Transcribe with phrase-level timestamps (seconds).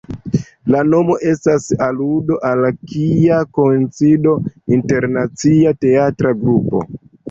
[0.75, 4.37] La nomo estas aludo al Kia koincido,
[4.81, 6.89] internacia teatra grupo.